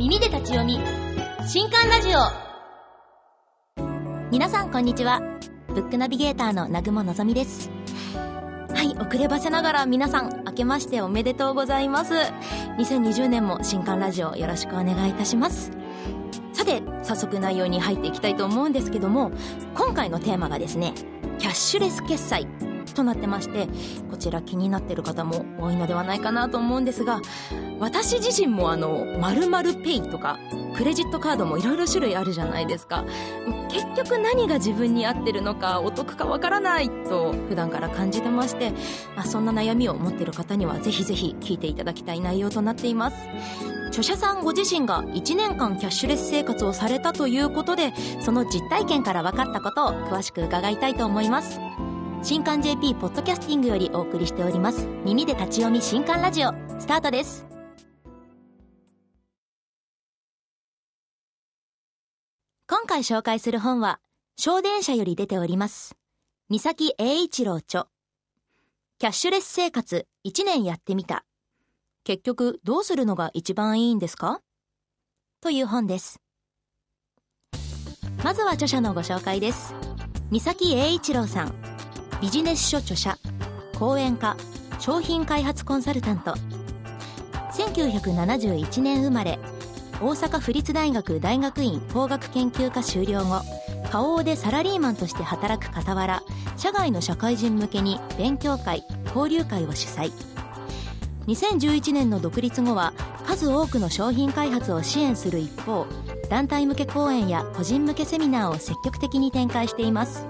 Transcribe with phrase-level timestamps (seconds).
[0.00, 0.78] 耳で立ち読み。
[1.46, 2.20] 新刊ラジオ。
[4.30, 5.20] 皆さんこんにちは。
[5.68, 7.70] ブックナビゲーターの南雲のぞみです。
[8.74, 12.14] はい遅ればせながら皆さん明けましておめでとうございます。
[12.78, 15.70] 2020年も新刊ラジオよろしくお願いいたします。
[16.54, 19.32] さて早速内容に入っていきたいと思うんですけども
[19.74, 20.94] 今回のテーマがですね
[21.38, 22.48] キャッシュレス決済。
[22.94, 23.68] となってまして
[24.10, 27.20] こちら気になってる方も多いのではないかなと思うんですが
[27.80, 30.38] 私自身もあの〇〇ペイとか
[30.76, 33.04] クレジットカードもいろいろ種類あるじゃないですか。
[33.70, 38.72] 結局何が自分に合ってるのかお得かわからないと普段から感じてまして、
[39.16, 43.16] まあ、そんな悩みを持ってる方にはぜひぜひ聞いていただきたい内容となっています。
[43.88, 51.60] 著者さんご自身が1年間キャッシュレス生活をされたということでその実体験から分かったことを詳しく伺いたいと思います。
[52.22, 54.86] 新刊 JP ポッドキャスティングよりお送りしております。
[55.04, 57.49] 耳で立ち読み新刊ラジオスタートです。
[62.70, 63.98] 今回紹介する本は
[64.36, 65.96] 小電車より出ております。
[66.48, 67.88] 三崎栄一郎著。
[69.00, 71.24] キャッシュレス生活1年やってみた。
[72.04, 74.38] 結局どうするのが一番いいんですか？
[75.40, 76.20] という本です。
[78.22, 79.74] まずは著者のご紹介です。
[80.30, 81.54] 三崎栄一郎さん。
[82.22, 83.18] ビジネス書著者
[83.80, 84.36] 講演家
[84.78, 86.34] 商品開発コンサルタント。
[87.52, 89.40] 1971年生まれ
[90.02, 93.42] 大阪府立大学大学院工学研究科修了後
[93.90, 96.22] 花王でサラリーマンとして働く傍ら
[96.56, 98.82] 社外の社会人向けに勉強会
[99.14, 100.10] 交流会を主催。
[101.26, 102.94] 2011年の独立後は
[103.26, 105.86] 数多くの商品開発を支援する一方
[106.30, 110.26] 団体向け講演や個人向けセミナーを積極的に展開しています。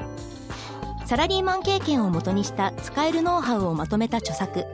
[1.06, 4.64] サラリーマン経験をもとにした使えるノウハウをまとめた著作。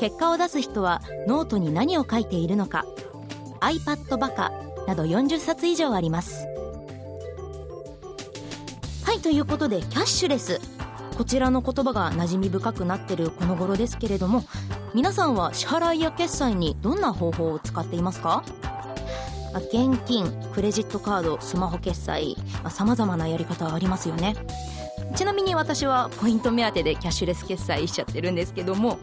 [0.00, 2.84] 結果を出す人はノートに何を書いているのか。
[3.64, 4.52] iPad バカ
[4.86, 6.46] など40冊以上あります。
[9.04, 10.60] はいということでキャッシュレス。
[11.16, 14.42] こちらの言葉が馴染み深くなってるこの頃ですけれども
[14.94, 18.42] 皆さんは支払いや決済にどんな方法を使っていますか？
[19.68, 22.36] 現金クレジットカードスマホ決済
[22.68, 24.34] さまざ、まなやり方ありますよね。
[25.14, 28.98] ちなみに私はポイント目当てでキャッシュレス決済しちゃってるんですけども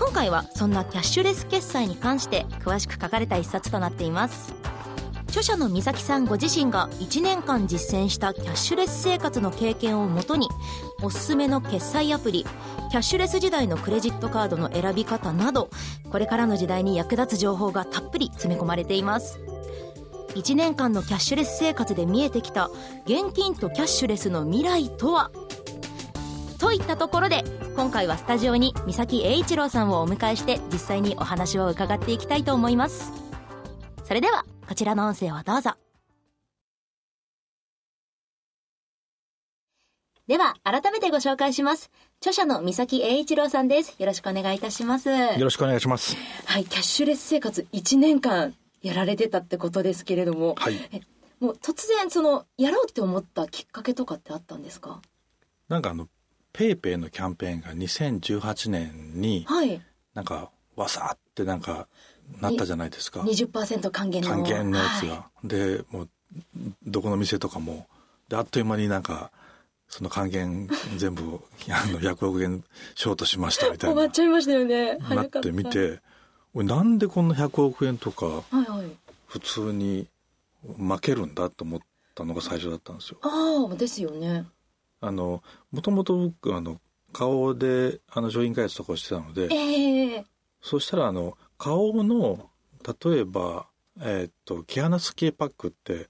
[0.00, 4.54] 今回はそんなキャッシュレス決済に関して詳しく書かれた一冊となっています。
[5.28, 10.48] 著者の美咲さんご自身が1年間実践したキャッシュレス生活の経験をもとに
[11.02, 12.44] おすすめの決済アプリ
[12.90, 15.70] キャッシュレス時代のクレジットカードの選び方など
[16.10, 19.38] これからの時代に役立つ情報がたっぷり詰め込まれています。
[20.30, 22.70] 1年間のキャッシュレス生活で見えてきた
[23.04, 25.30] 現金とキャッシュレスの未来とは？
[26.60, 27.42] といったところで
[27.74, 33.12] 今回はスタジオに三崎栄一郎さんをお迎えして実際にお話を伺っていきたいと思います。
[34.04, 35.72] それではこちらの音声をどうぞ。
[40.28, 41.90] では改めてご紹介します。
[42.20, 43.96] 著者の三崎栄一郎さんです。
[43.98, 45.08] よろしくお願いいたします。
[45.08, 46.14] よろしくお願いします。
[46.44, 50.74] はいキャッシュレス生活1年間やられてたってことですけれども、はい、
[51.40, 55.00] もう突然そのやろうって思ったきっかけとかってあったんですか？
[55.68, 56.06] なんかあの
[56.52, 59.80] ペイペイのキャンペーンが2018年に、はい、
[60.14, 61.86] なんかわさってなんか
[62.40, 63.20] なったじゃないですか。
[63.20, 64.28] 20%還元の。
[64.28, 66.08] 還元のやつが、はい、でもう
[66.86, 67.86] どこの店とかも
[68.28, 69.30] であっという間になんか
[69.88, 73.94] その還元全部 あの100億円ショートしましたみたいな。
[73.94, 74.96] 終わっちゃいましたよね。
[74.98, 76.00] なってみて
[76.54, 78.42] なんでこんな100億円とか
[79.26, 80.06] 普通に
[80.62, 81.80] 負けるんだと思っ
[82.14, 83.18] たのが最初だったんですよ。
[83.22, 84.46] ああですよね。
[85.00, 86.80] あのもともと僕あの
[87.12, 90.24] 顔であの商品開発とかをしてたので、えー、
[90.60, 92.50] そしたらあの顔の
[93.02, 93.66] 例えば
[94.00, 96.08] えー、っとキアナス系パックって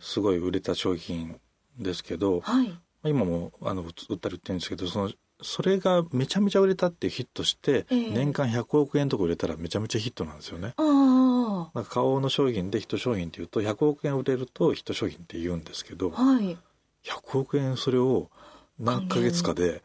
[0.00, 1.38] すごい売れた商品
[1.78, 2.72] ですけど、はい、
[3.04, 5.10] 今もあの売ったり売ってるんですけどその
[5.40, 10.74] それがめちゃめちゃ売れたってヒットして、えー、年間100億円とか売れたらめちゃめちゃヒットなんですよね。
[10.76, 16.56] あなんか顔の商品でヒット商品っていうと100億円売れるとヒット商品って言うんですけど、はい、
[17.08, 18.30] 100億円それを
[18.78, 19.82] 何ヶ月かで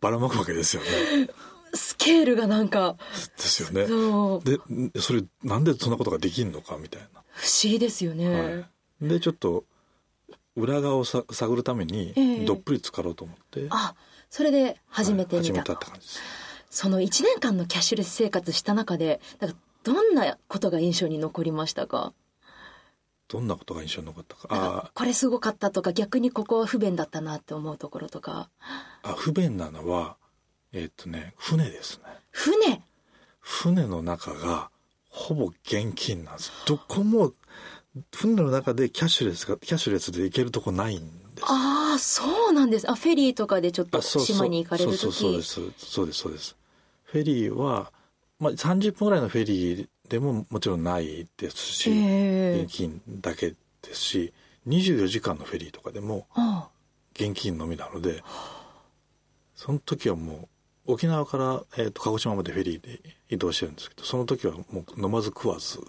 [0.00, 0.88] ばらまくわけですよね。
[1.74, 2.96] スケールがなんか。
[3.36, 3.86] ですよね。
[4.44, 7.22] で、それなんでそんなことができんのかみたいな。
[7.32, 8.66] 不思議ですよね。
[9.00, 9.64] はい、で、ちょっと
[10.56, 13.60] 裏側をさ探るためにどっぷり浸かろうと思って。
[13.60, 13.94] えー、あ
[14.30, 15.52] それで初めて見た。
[15.52, 16.20] はい、始めたって感じです。
[16.70, 22.12] その1年間のキャッシュレス生活した中で、なんかどんなことが印象に残りましたか？
[23.28, 24.48] どんなことが印象に残ったか？
[24.50, 28.48] あこれすごかったとか、逆にここは不便だったなって思うところとか。
[29.02, 30.16] あ、不便なのは、
[30.72, 32.04] えー、っとね、船ですね。
[32.30, 32.82] 船？
[33.40, 34.70] 船の中が
[35.08, 36.52] ほぼ現金なんです。
[36.66, 37.32] どこも、
[38.14, 41.44] 船の中でキャッシュレスが、キャッシュレスで行けるとこないんです。
[41.44, 42.90] ああ、そうなんです。
[42.90, 45.80] あ、フェリーとかでちょっと島に行かれるとそうそうそうでき。
[45.80, 45.90] す。
[45.92, 46.56] そうです、そうです。
[47.04, 47.92] フェリーは、
[48.38, 53.56] まあ、30分ぐらいのフェリーでももちろんないですし、ええ現金だけで
[53.92, 54.32] すし、
[54.66, 56.68] 24時間のフェリーとかでもあ
[57.14, 58.22] 現金のみなので、
[59.54, 60.48] その時はも
[60.86, 63.00] う、沖縄から、えー、と鹿児島までフェリーで
[63.30, 65.80] 移動してるんですけど、その時はもう飲まず食わず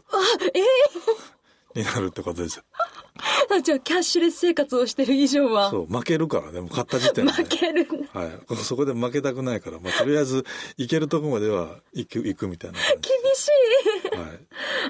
[1.75, 2.63] になるってことですよ。
[3.51, 7.31] あじゃあ、キャッシュレス生活をしてる以上は、そう、負けるからね、もう買った時点で。
[7.31, 7.87] 負ける。
[8.13, 8.55] はい。
[8.57, 10.45] そこで負けたくないから、まあ、とりあえず
[10.77, 13.51] 行けるとこまでは行く、行くみたいな感厳しい。
[14.17, 14.29] じ。
[14.29, 14.39] はい。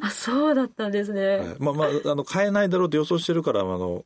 [0.03, 1.37] あ、そうだったんですね。
[1.37, 4.05] はい、まあまあ、あの、買えないだろうと予想してるから、あの、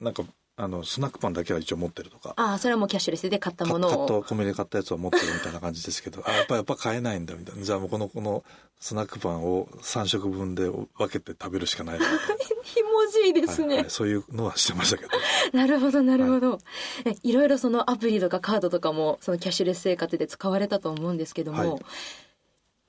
[0.00, 0.22] なんか、
[0.56, 2.34] あの、スナックパンだけは一応持ってるとか。
[2.36, 4.04] ああ、それはもうキャッシュレスで買ったカものを。
[4.04, 7.62] ットコンビニで買ったやつを持ってるみたいな感じですけど、あ、やっぱやっぱ買えないんだみたいな。
[7.62, 8.44] じゃあもうこの、この
[8.78, 12.04] スナックパンを3食分で分けて食べるしかないな
[12.64, 12.88] ひも
[13.22, 13.66] じいでなすね。
[13.68, 15.10] はいはいそういうのはしてましたけど。
[15.56, 16.58] なるほど、なるほど。
[17.06, 21.82] えいろいろそのアプリとかカードとかも、そのキャッシュレス生活で使われたと思うんですけども、はい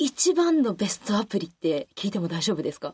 [0.06, 2.94] 一番のベストアプリって聞いても大丈夫ですか？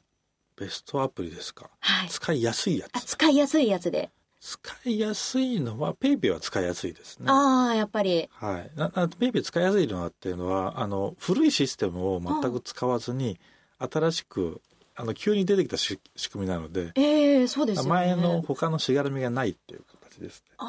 [0.55, 1.67] ベストアプリですか？
[1.79, 2.09] はい。
[2.09, 3.05] 使いやすいやあ、つ。
[3.15, 4.11] 使いやすいやつで。
[4.39, 7.25] 使いやすいのは、ペイペイは使いやすいですね。
[7.29, 8.29] ああ、やっぱり。
[8.31, 8.71] はい。
[8.75, 13.39] ななペイペイ使いやすいのはっていうのは、あの、古いシステムを全く使わずに、
[13.79, 14.61] 新しく、
[14.95, 17.89] あの、急に出てきたし仕組みなので、ええそうですよね。
[17.89, 20.53] 前の他のしがらみがないっていう形ですね。
[20.57, 20.65] あ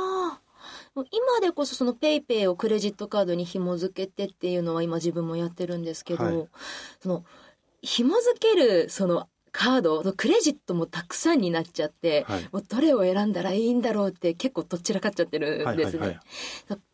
[0.00, 0.03] あ。
[0.96, 6.48] 今でこそそのペイペイをクレジットカードに紐付けてっていうのは今自分もやってるんですけど、はい。
[7.00, 7.24] その
[7.82, 12.48] 紐付けるそのカードクレジットもたくさんになっちゃって、はい。
[12.52, 15.74] もうどれを選んだらいいんだろうって結構どっちらかっちゃってるんですね。
[15.74, 16.20] はいはいはい。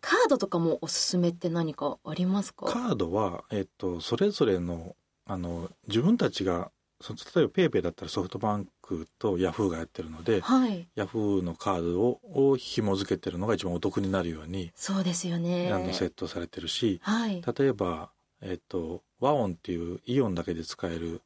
[0.00, 2.66] カードとかもおすすめって何かありますか？
[2.66, 4.94] カードは、えっと、それぞれの、
[5.26, 6.70] あの、自分たちが、
[7.00, 10.86] そ例えばペイペイだったらソフトバンクとヤフーがやってるので、はい。
[10.94, 15.70] ヤフーのカードをを紐付けてるのが一番お得になるように、そうですよね。
[15.72, 17.42] あのセットされてるし、はい。
[17.58, 18.10] 例えば、
[18.42, 21.22] えっと、和音っていうイオンだけで使える、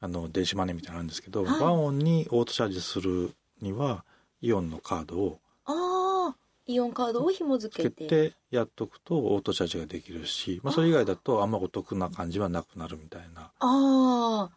[0.00, 4.04] あの、電子マネーみたいなのあるんですけど、はい和音にオートチャージするには、
[4.40, 6.36] イオンのカードをああ、
[6.66, 8.06] イオンカードを紐付けて。
[8.06, 13.42] てやっとくとオートチャージができるし、まあ、それ以外だとあんまお得な感じはなくなるみたいな。
[13.42, 14.50] ああ、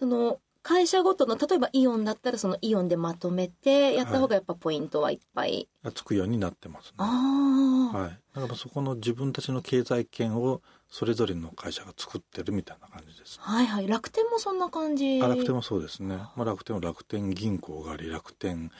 [0.00, 5.68] その会社ごとの例えばイオンだったらそのイオンでまとめてやった方がやっぱポイントはいっぱい。
[5.84, 6.92] がつくようになってますね。
[6.96, 8.18] ああ、はい。
[8.34, 13.38] だからそこの自分たちの経済圏をそれぞれの会社が作ってるみたいな感じです。
[13.42, 13.88] はいはい。
[13.88, 15.20] 楽天もそんな感じ。
[15.22, 16.16] あ楽天もそうですね。
[16.16, 18.70] まあ、楽天は楽天銀行があり、楽天、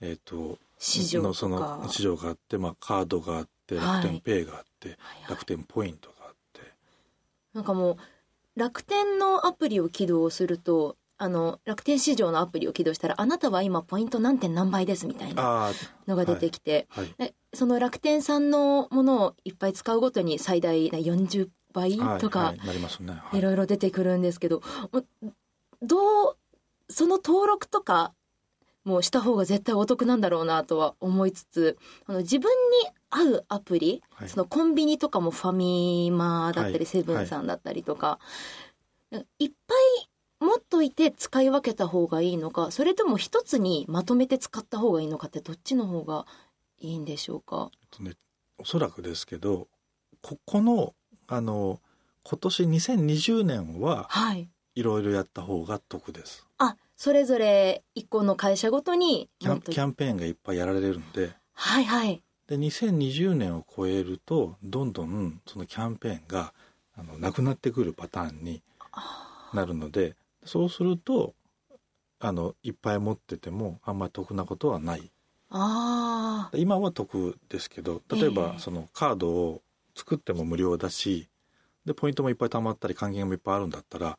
[0.00, 6.62] えっ、と、市場のその市場があって、まあ、カードがあって、はい楽天ペイがあって、はいはい楽天ポイントがあって。
[7.52, 7.96] なんかもう
[8.60, 15.70] 楽天のアプリを起動すると、あの楽天市場のアプリを起動したらあなたは今ポイント何点何倍ですみたいな
[16.06, 17.14] のが出てきて、はい。
[17.16, 24.62] でその楽天さんのものをいっぱい使うごとに最大40倍はいとか、はいろいろ出てくるんですけど、
[24.92, 25.06] もう
[25.80, 26.36] どう、
[26.90, 28.12] その登録とか
[28.84, 32.50] もした方が絶対お得なんだろうなとは思いつつ、あの自分
[32.82, 38.18] に合うアプリ、はいそのコンビニとかもファミマだったり、はいセブンさんだったりとか、
[39.10, 40.08] い、っぱい
[40.40, 46.26] 持っといて使い分けた方がいいのか、それとも一つにまとめて使った方がいいのかってどっちの方が
[46.78, 47.70] いいんでしょうか？
[47.90, 48.12] とね、
[48.58, 49.68] おそらくですけど、
[50.22, 50.94] ここの、
[51.26, 51.80] あの、
[52.22, 54.48] 今年2020年ははい。
[54.76, 56.46] いろいろやった方が得です。
[56.58, 59.54] あ、それぞれ一個の会社ごとにキャ
[59.86, 62.22] ンペーンがいっぱいやられるんで、はいはい。
[62.50, 66.52] で、2020年を超えると、どんどんそのキャンペーンが、
[66.96, 68.60] あの、なくなってくるパターンに
[69.54, 71.34] なるので、そうすると、
[72.18, 75.12] あの、いっぱい持ってても、あんまり得なことはない。
[75.48, 76.56] ああ。
[76.56, 79.62] 今は得ですけど、例えばええそのカードを
[79.94, 81.28] 作っても無料だし、
[81.84, 84.18] で、ポイントもいっぱい貯まったり還元もいっぱいあるんだったら、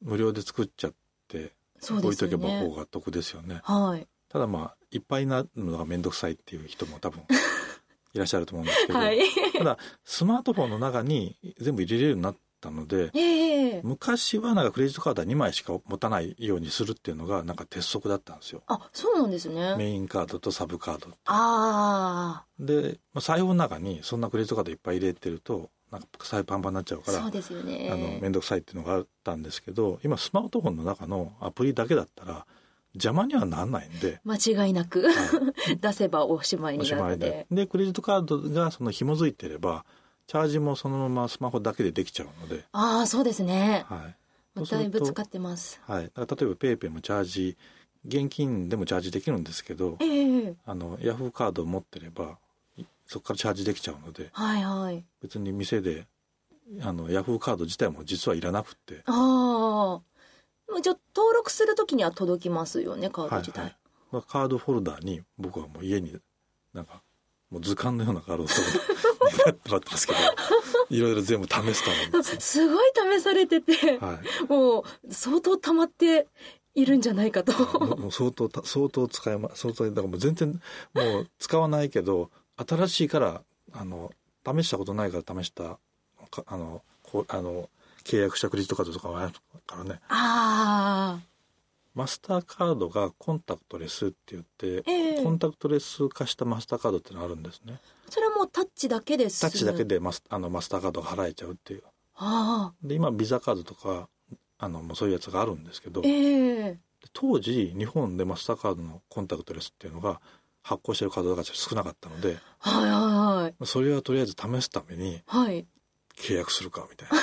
[0.00, 0.94] 無料で作っちゃっ
[1.28, 1.52] て、
[1.82, 2.26] 置いと。
[2.26, 3.60] けば方が得ですよね。
[3.64, 4.08] はい。
[4.30, 7.22] ただまあ、いっぱいになるのがめんどくさいっていう人も多分
[8.16, 9.20] いらっしゃると思うんですけど、はい。
[9.56, 18.62] ただ、スマートフォンの中に全部入れれるようになったので、ええ昔はなんかクレジットカードは2枚しか持たないようにするっていうのがなんか鉄則だったんですよ。
[18.66, 19.76] あ、そうなんですね。
[19.76, 21.08] メインカードとサブカード。
[21.26, 27.88] あで、まあ、財布の中にそんなクレジットカードいっぱい入れてると、なんか財布パンパンになっちゃうあ、から、そうですよね。
[27.92, 32.46] あの、めんどくさいっていうのがあったんですけど、今スマートフォンの中のアプリだけだったら
[32.96, 37.46] 邪魔にはならないんで、間違いなく、は 出せばおしまいになるので。
[37.50, 37.56] で。。
[37.64, 39.84] で、クレジットカードがその紐づいてれば、
[40.26, 43.84] チャージもそのままスマホだけでできちゃうので、ああ、そうですね。
[43.88, 44.16] はい。
[44.64, 45.80] だいぶ使ってます。
[45.86, 47.56] はい、だから例えばペイペイもチャージ
[48.06, 52.38] 現金でもチャージできるんですけどええあのヤフーカードを持ってれば
[52.78, 55.04] いそこからチャージできちゃうのではいはい。
[55.20, 56.06] 別に店で
[56.82, 59.02] あのヤフーカード自体も実はいらなくって。
[59.06, 60.15] ああ
[60.82, 63.76] じゃあ登録するときには届きますよねカード自体、はい。
[64.12, 66.16] まあカードフォルダーに僕はもう家に
[66.74, 67.02] なんか
[67.50, 68.46] もう図鑑のようなカードを
[69.46, 70.18] やってもらってますけど
[70.90, 76.26] いろいろ全部試すためにですねすごい試されてて、はいもう相当溜まって
[76.74, 77.52] いるんじゃないかと。
[77.80, 80.60] もう相当た相当使えま相当だからもう全然
[80.92, 83.42] もう使わないけど新しいから
[83.72, 84.12] あの
[84.44, 85.78] 試したことないから試した
[86.30, 87.70] かあのこうあの
[88.06, 89.32] 契約したクレジットカードとかはある
[89.66, 90.00] からね。
[90.08, 91.20] ああ
[91.94, 95.22] マスターカードがコンタクトレスって言って、ええ。
[95.24, 97.80] コンタクトレス化したマスターカードってのがあるんですね。
[98.10, 99.40] それはもうタッチだけです。
[99.40, 101.82] タッチだけでマスあのマスターカードが払えちゃうっていう。
[102.16, 104.08] ああで今ビザカードとか
[104.58, 106.78] あのもうそういうやつがあるんですけどええ。
[107.12, 110.20] 当時日本でマスターカードのコンタクトレスっていうのが
[110.62, 113.66] 発行してるカードが少なかったのではいはいはい。
[113.66, 115.66] それはとりあえず試すためにはい。
[116.18, 117.16] 契約するかみたいな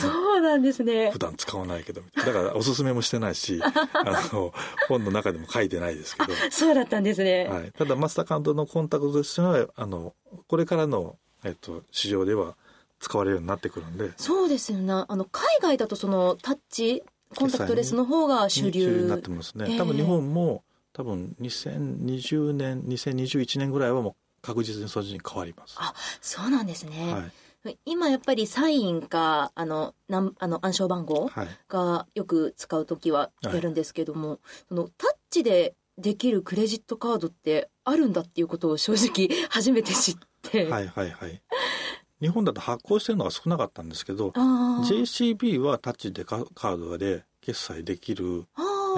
[0.00, 1.10] そうなんですね。
[1.10, 2.02] 普段使わないけど。
[2.16, 4.52] だからおすすめもしてないし あの
[4.88, 10.14] 本の中でも書いてないですけど、そうだったんですね、はい、ただマスターカードのコンタクトレスはあの
[10.46, 12.56] これからの、えっと、市場では
[13.00, 14.12] 使われるようになってくるんで。
[14.16, 14.92] そうですよね。
[14.92, 17.02] あの海外だとそのタッチ
[17.36, 19.78] コンタクトレスの方が主流になってますね、ええ。
[19.78, 27.32] 多分日本も多分2020年2021年ぐらいはもう確実にそっちに変わります、あそうなんですね、はい
[27.84, 41.42] 今やっぱりサインかあのなんあの暗証番号はい、がよく使う時はやるんですけども、そのタッチでできるクレジットカードってあるんだっていうことを正直 初めて知って、はいはいはい。
[42.20, 48.46] 日本だと発行してるのが少なかったんですけど JCB はタッチでカカードで決済できる、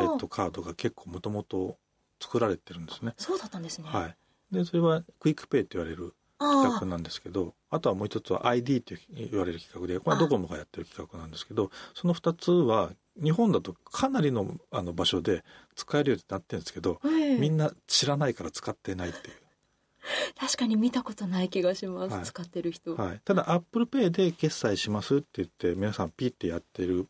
[0.01, 1.77] えっと、カードが結構もともと
[2.21, 3.15] 作られてるんですね。
[3.19, 4.17] そうだったんですね、はい、
[4.51, 12.91] でそれはクイックペイって言われる規あ格なんですけどあとはもう一つは ID って言われる規格でこれはドコモがやってる規格なんですけどその2つは
[13.23, 15.45] 日本だとかなりのあの場所で
[15.77, 17.39] 使えるようになってるんですけどあ、ええ。
[17.39, 19.35] みんな知らないから使ってないっていう。
[20.35, 22.25] 確かに見たことない気がします、はい。
[22.25, 27.07] 使ってる人、はい、ただ ApplePay で決済しますって言って皆さんピッてやってる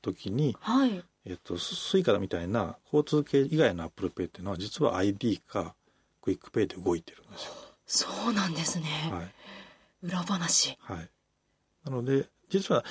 [0.00, 1.04] 時に、はい。
[1.24, 5.76] えっと、スイカみたいな交通系以外の ApplePay っていうのは実は ID か
[6.20, 7.71] クイックペイで動いてるんですよ。
[7.86, 10.06] そうなんですね、はい。
[10.06, 10.76] 裏話。
[10.80, 11.10] はい、
[11.84, 12.84] なので実は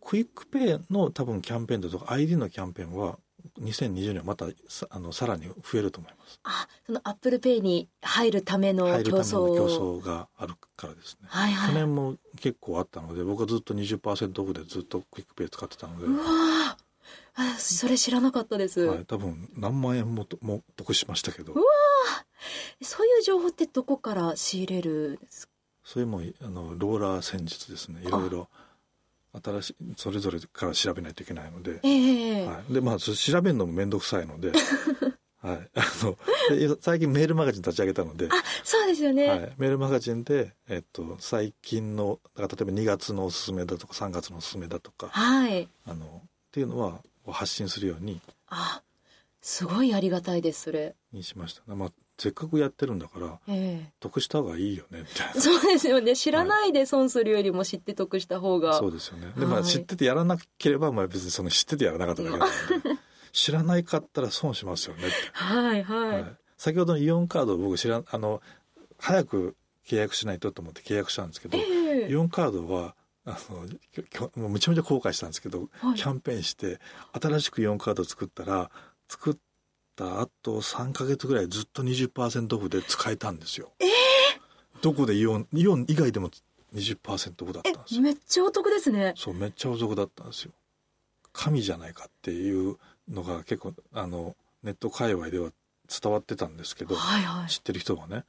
[0.00, 3.18] クイックペイの多分キャンペーンだとか ID のキャンペーンは
[3.60, 6.40] 2020年はまたさあのさらに増えると思います。
[6.44, 10.04] あそのアップルペイに入るための入る競争ための競争。
[10.04, 11.28] があるからですね。
[11.28, 11.72] はいはい。
[11.72, 16.87] 去年も結構あったので僕はずっと20%オフでずっとクイックペイ使ってたので、うわー
[17.40, 21.52] あそれ知らなかったです、はい、多分何万円もとも得しましたけど。
[21.52, 21.62] うわ
[22.82, 25.52] そういう情報ってどこから仕入れるんですか？
[25.84, 28.02] それもあのローラー戦術ですね。
[28.04, 28.48] いろいろ
[29.42, 34.52] 新しいそれぞれから調べないといけないので、ええはい、でまあ調べるのも面倒くさいので、
[35.40, 36.18] はい、あの
[36.56, 38.30] で最近メールマガジン立ち上げたので、あ
[38.64, 45.08] そうですよね、はい、メールマガジンで、えっと、最近の例えば2月のおすすめだとか3月のおすすめだとか。
[45.08, 45.68] はい。
[45.86, 48.82] あのっていうのは発信するようにあ
[49.40, 50.94] すごいありがたいですそれ。
[51.12, 55.32] にしました、まあ、せっかくやってるんだからえ得した方がいいよねみたいな。
[55.36, 56.16] えそうですよね。
[56.16, 59.32] 知らないで損するよりも知って得した方が、そうですよね。
[59.38, 59.64] で、まあ、はい。
[59.64, 62.50] 知っててやらなければ、まあ、別にその知っててやらなかっただけなの
[62.94, 62.98] で。
[63.32, 65.14] 知らないかったら損しますよねって。
[65.32, 66.36] はいはい、はい。
[66.56, 68.42] 先ほどのイオンカードを僕知らん、あの、
[68.98, 69.56] 早く
[69.86, 72.10] 契約しないとと思って契約したんですけど、ええ。
[72.10, 72.96] イオンカードは、
[73.28, 75.94] あの、きょきょもうめちゃめちゃ後悔したんですけど、はい。
[75.96, 76.80] キャンペーンして、
[77.12, 78.70] 新しくイオンカード作ったら、
[79.08, 79.36] 作っ
[79.96, 83.72] た後3ヶ月ぐらいずっと20%オフで使えたんですよ。
[84.80, 86.30] どこでイオン、イオン以外でも
[86.74, 89.12] 20%オフだったんですめっちゃお得ですね。
[89.16, 90.52] そうめっちゃお得だったんですよ。
[91.32, 95.50] 神じゃないかっていうのが結構あのネット界隈では
[96.02, 97.50] 伝わってたんですけどはいはい。
[97.50, 98.24] 知ってる人はね。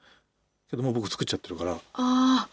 [0.69, 2.49] けどもう僕作っちゃってるから、ああ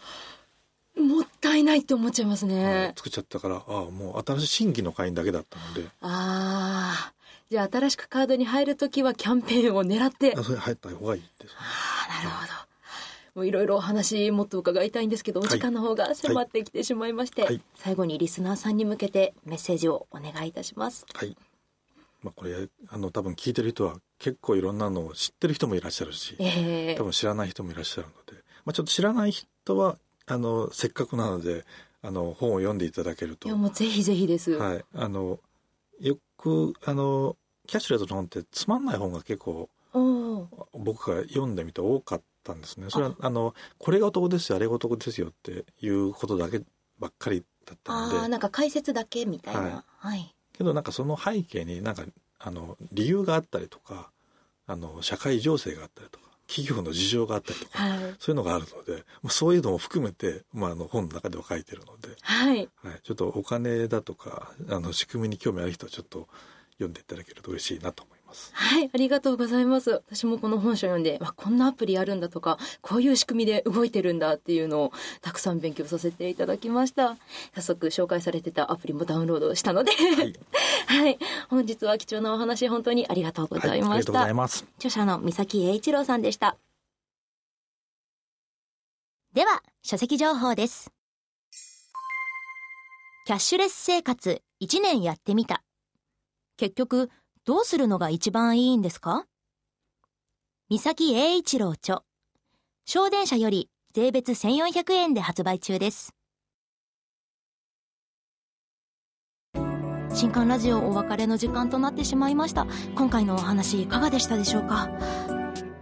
[0.97, 5.89] もったいないって思っちゃいますね、作っちゃったからああもう新しい新規の会員だけだったので。
[6.01, 7.13] ああ。
[7.49, 10.33] じゃあ新しくカードに入るときはキャンペーンを狙って。
[10.35, 11.51] あそれ入った方がいいです。
[11.51, 12.53] ねああなるほど。
[13.35, 17.61] もういろいろお話もっと伺いたいんですけどお時間の方が迫ってきてしまいまして、はい。
[17.75, 21.05] 最後にリスナーさんに向けてメッセージをお願いいたします。
[21.13, 21.37] はい。
[22.23, 26.95] まあこれあの多分聞いてる人は結構いろんなのを知ってる人もいらっしゃるしええ。
[26.95, 31.65] 多分知らない人もいらっしゃるので、まあ、ちょっと知らない人はあのせっかくなので
[32.01, 33.47] あの本を読んでいただけると。
[33.47, 35.39] いやもうぜひぜひです、はい、あの
[35.99, 39.69] よくあのキャッシュレスの本ってつまんない本が結構
[40.73, 42.87] 僕が読んでみて多かったんですね。
[42.89, 43.29] それはあ。
[43.29, 46.61] のこれがお得ですよあれがお得ですよっていうことだけ
[46.99, 48.17] ばっかりだったので。
[48.19, 49.61] ああなんか解説だけみたいな。
[49.61, 49.73] はい。
[49.99, 52.03] はい、けどなんかその背景になんか
[52.39, 54.11] あの理由があったりとか
[54.67, 57.99] あの社会情勢があったりとか企業の事情があったりとか、はい。
[58.19, 62.57] そういうのがあるのでもうそういうのも含めて、まあ、あの本の中では書いてるので、はい。
[62.57, 62.67] はい、
[63.03, 66.27] ちょっとお金だとかあの仕組みに興味ある人はちょっと
[66.73, 68.16] 読んでいただけると嬉しいなと思います。
[68.53, 69.91] はい、ありがとうございます。
[69.91, 77.17] 私もこの本書読んで、わこんなアプリあるんだとか、こういう仕組みで動いてるんだっていうのをたくさん勉強させていただきました。
[77.55, 80.33] 早速紹介されてたアプリもダウンロードしたので、はい、
[80.87, 81.17] はい、
[81.49, 83.97] 本日は貴重なお話本当にありがとうございました。
[83.97, 84.65] りがとうございます。
[84.77, 86.57] 著者の三崎栄一郎さんでした。
[89.33, 90.91] では、書籍情報です。
[93.25, 95.63] キャッシュレス生活1年やってみた。
[96.55, 97.09] 結局、
[97.47, 99.23] どうするのが一番いいんですか？
[100.69, 102.01] 三崎栄一郎著。
[102.85, 106.13] 小電車より税別1400円で発売中です。
[110.13, 112.67] 新刊ラジオお別れの時間となってしまいました。
[112.95, 114.89] 今回のお話いかがでしたでしょうか？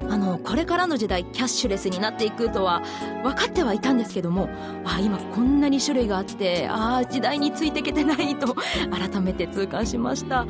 [0.08, 2.84] あの、これからの時代キャッシュレスになっていくとは
[3.24, 4.50] 分かってはいたんですけども、
[4.86, 10.46] あ今こんなに種類があって、ああ、時代についていけてないと改めて痛感しました。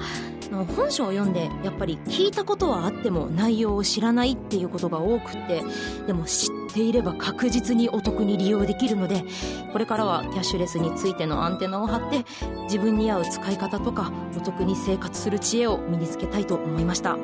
[0.55, 5.63] の本書を読んでやっぱり聞いたことはあっても内容を知らないっていうことが多くって
[6.07, 9.23] でも知っていれば確実にお得に利用できるので
[9.71, 12.25] これからはキャッシュレスについてのアンテナを張って
[12.63, 17.17] 自分に合う使い方とかお得に生活する知恵を身につけたいと思いました。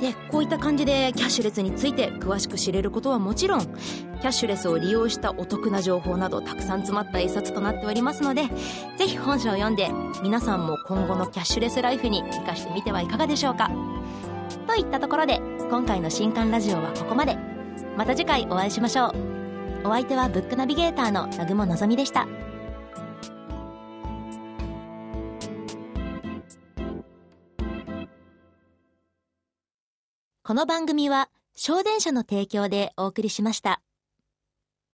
[0.00, 8.44] でこういった感じでキャッシュレスについて詳しく知れることはもちろんキャッシュレスを利用したお得な情報などたくさん詰まった一冊となっておりますので
[8.96, 9.88] ぜひ本書を読んで
[10.22, 13.70] 皆さんも今後のキャッシュレスライフに活かしてみてはいかがでしょうか
[14.68, 17.36] といったところで、今回の新刊ラジオはここまで。
[17.96, 19.14] また次回お会いしましょう。
[19.84, 22.28] お相手はブックナビゲーターの南雲のぞみでした。
[30.48, 33.82] この番組は、小電車の提供でお送りしました。